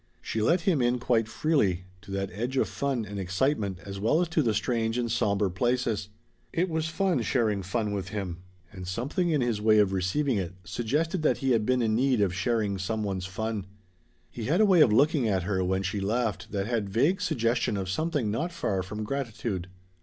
[0.19, 4.19] She let him in quite freely: to that edge of fun and excitement as well
[4.19, 6.09] as to the strange and somber places.
[6.51, 8.39] It was fun sharing fun with him;
[8.71, 12.19] and something in his way of receiving it suggested that he had been in need
[12.19, 13.67] of sharing some one's fun.
[14.31, 17.77] He had a way of looking at her when she laughed that had vague suggestion
[17.77, 19.67] of something not far from gratitude.